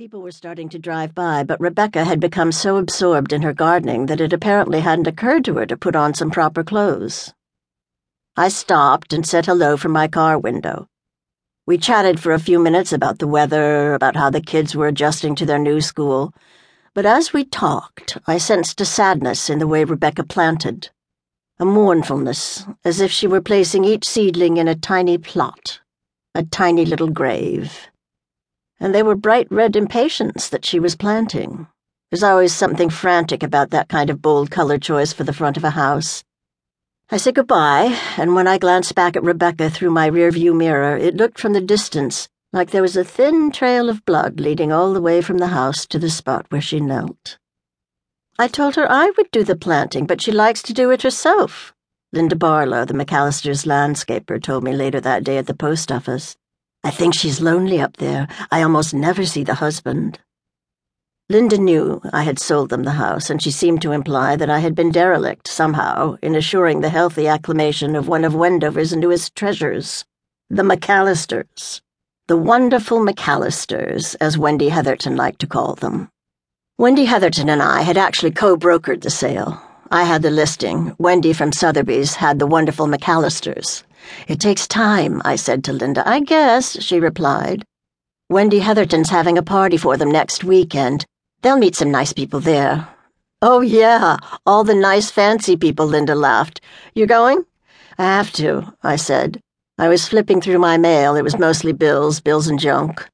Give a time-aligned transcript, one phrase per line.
[0.00, 4.06] People were starting to drive by, but Rebecca had become so absorbed in her gardening
[4.06, 7.34] that it apparently hadn't occurred to her to put on some proper clothes.
[8.34, 10.86] I stopped and said hello from my car window.
[11.66, 15.34] We chatted for a few minutes about the weather, about how the kids were adjusting
[15.34, 16.32] to their new school,
[16.94, 20.88] but as we talked, I sensed a sadness in the way Rebecca planted,
[21.58, 25.80] a mournfulness, as if she were placing each seedling in a tiny plot,
[26.34, 27.90] a tiny little grave
[28.80, 31.68] and they were bright red impatiens that she was planting.
[32.10, 35.64] There's always something frantic about that kind of bold color choice for the front of
[35.64, 36.24] a house.
[37.10, 41.16] I said goodbye, and when I glanced back at Rebecca through my rearview mirror, it
[41.16, 45.00] looked from the distance like there was a thin trail of blood leading all the
[45.00, 47.38] way from the house to the spot where she knelt.
[48.38, 51.72] I told her I would do the planting, but she likes to do it herself.
[52.12, 56.36] Linda Barlow, the McAllister's landscaper, told me later that day at the post office.
[56.82, 58.26] I think she's lonely up there.
[58.50, 60.18] I almost never see the husband.
[61.28, 64.58] Linda knew I had sold them the house, and she seemed to imply that I
[64.58, 70.04] had been derelict, somehow, in assuring the healthy acclamation of one of Wendover's newest treasures,
[70.48, 71.80] the McAllisters.
[72.26, 76.10] The wonderful McAllisters, as Wendy Heatherton liked to call them.
[76.78, 79.60] Wendy Heatherton and I had actually co brokered the sale.
[79.90, 80.96] I had the listing.
[80.98, 83.82] Wendy from Sotheby's had the wonderful McAllisters.
[84.28, 86.02] It takes time, I said to Linda.
[86.08, 87.64] I guess, she replied.
[88.28, 91.04] Wendy Heatherton's having a party for them next weekend.
[91.42, 92.88] They'll meet some nice people there.
[93.42, 96.60] Oh, yeah, all the nice fancy people, Linda laughed.
[96.94, 97.44] You going?
[97.98, 99.40] I have to, I said.
[99.78, 101.16] I was flipping through my mail.
[101.16, 103.08] It was mostly bills, bills and junk.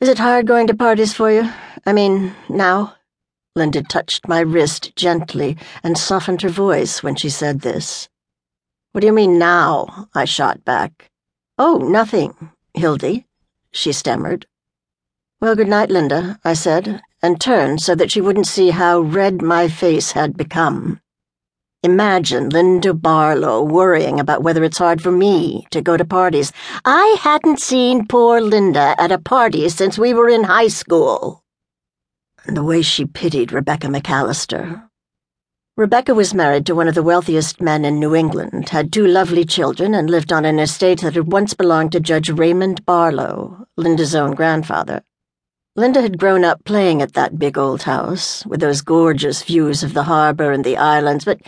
[0.00, 1.50] Is it hard going to parties for you?
[1.86, 2.96] I mean, now?
[3.56, 8.08] Linda touched my wrist gently and softened her voice when she said this.
[8.92, 10.08] What do you mean now?
[10.16, 11.10] I shot back.
[11.56, 13.24] Oh, nothing, Hildy,
[13.70, 14.46] she stammered.
[15.40, 19.42] Well, good night, Linda, I said, and turned so that she wouldn't see how red
[19.42, 21.00] my face had become.
[21.84, 26.52] Imagine Linda Barlow worrying about whether it's hard for me to go to parties.
[26.84, 31.44] I hadn't seen poor Linda at a party since we were in high school.
[32.44, 34.89] And the way she pitied Rebecca McAllister
[35.80, 39.46] Rebecca was married to one of the wealthiest men in New England, had two lovely
[39.46, 44.14] children, and lived on an estate that had once belonged to Judge Raymond Barlow, Linda's
[44.14, 45.00] own grandfather.
[45.76, 49.94] Linda had grown up playing at that big old house, with those gorgeous views of
[49.94, 51.40] the harbor and the islands, but,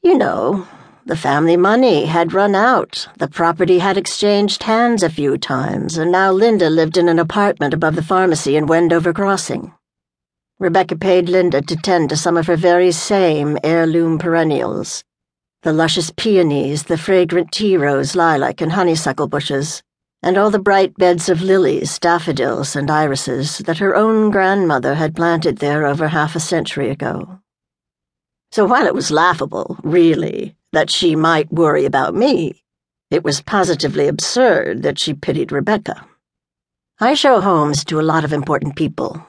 [0.00, 0.64] you know,
[1.04, 3.08] the family money had run out.
[3.18, 7.74] The property had exchanged hands a few times, and now Linda lived in an apartment
[7.74, 9.74] above the pharmacy in Wendover Crossing.
[10.62, 15.02] Rebecca paid Linda to tend to some of her very same heirloom perennials
[15.64, 19.82] the luscious peonies, the fragrant tea rose, lilac, and honeysuckle bushes,
[20.22, 25.16] and all the bright beds of lilies, daffodils, and irises that her own grandmother had
[25.16, 27.40] planted there over half a century ago.
[28.52, 32.62] So while it was laughable, really, that she might worry about me,
[33.10, 36.06] it was positively absurd that she pitied Rebecca.
[37.00, 39.26] I show homes to a lot of important people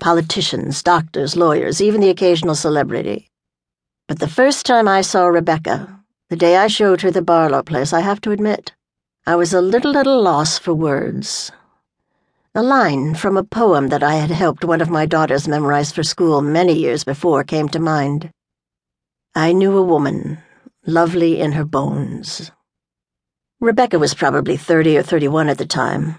[0.00, 3.30] politicians, doctors, lawyers, even the occasional celebrity.
[4.08, 6.00] But the first time I saw Rebecca,
[6.30, 8.72] the day I showed her the Barlow place, I have to admit,
[9.26, 11.52] I was a little at a loss for words.
[12.54, 16.02] A line from a poem that I had helped one of my daughters memorize for
[16.02, 18.32] school many years before came to mind.
[19.36, 20.38] I knew a woman,
[20.84, 22.50] lovely in her bones.
[23.60, 26.18] Rebecca was probably 30 or 31 at the time.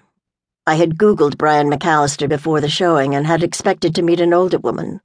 [0.71, 4.57] I had Googled Brian McAllister before the showing and had expected to meet an older
[4.57, 5.01] woman.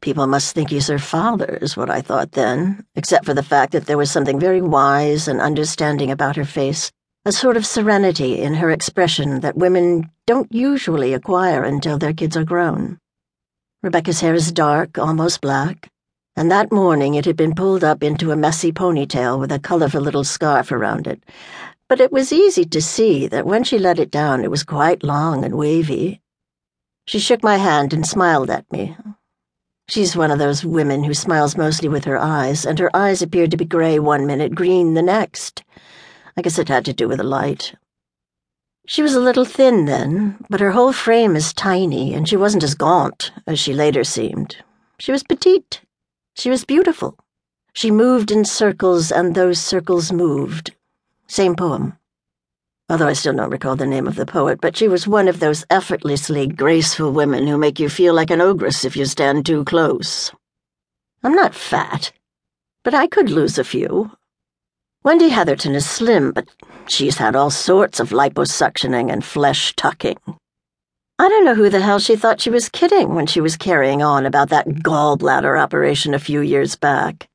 [0.00, 3.70] People must think he's her father, is what I thought then, except for the fact
[3.70, 6.90] that there was something very wise and understanding about her face,
[7.24, 12.36] a sort of serenity in her expression that women don't usually acquire until their kids
[12.36, 12.98] are grown.
[13.84, 15.88] Rebecca's hair is dark, almost black,
[16.34, 20.00] and that morning it had been pulled up into a messy ponytail with a colorful
[20.00, 21.22] little scarf around it,
[21.88, 25.02] but it was easy to see that when she let it down it was quite
[25.02, 26.20] long and wavy.
[27.06, 28.96] She shook my hand and smiled at me.
[29.88, 33.52] She's one of those women who smiles mostly with her eyes, and her eyes appeared
[33.52, 35.62] to be gray one minute, green the next.
[36.36, 37.74] I guess it had to do with the light.
[38.88, 42.64] She was a little thin then, but her whole frame is tiny, and she wasn't
[42.64, 44.56] as gaunt as she later seemed.
[44.98, 45.82] She was petite.
[46.34, 47.16] She was beautiful.
[47.72, 50.72] She moved in circles, and those circles moved.
[51.28, 51.98] Same poem.
[52.88, 55.40] Although I still don't recall the name of the poet, but she was one of
[55.40, 59.64] those effortlessly graceful women who make you feel like an ogress if you stand too
[59.64, 60.30] close.
[61.24, 62.12] I'm not fat,
[62.84, 64.12] but I could lose a few.
[65.02, 66.48] Wendy Heatherton is slim, but
[66.86, 70.18] she's had all sorts of liposuctioning and flesh tucking.
[71.18, 74.02] I don't know who the hell she thought she was kidding when she was carrying
[74.02, 77.28] on about that gallbladder operation a few years back.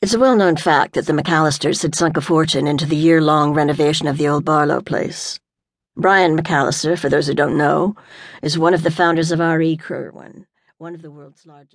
[0.00, 3.20] It's a well known fact that the McAllisters had sunk a fortune into the year
[3.20, 5.40] long renovation of the old Barlow place.
[5.96, 7.96] Brian McAllister, for those who don't know,
[8.40, 9.76] is one of the founders of R.E.
[9.76, 10.46] Kerwin,
[10.76, 11.74] one of the world's largest.